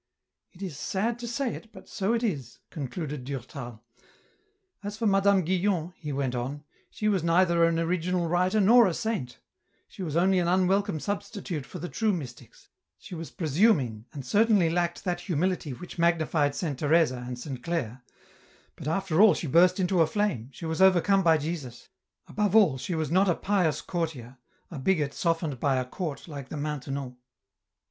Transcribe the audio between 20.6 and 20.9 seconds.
was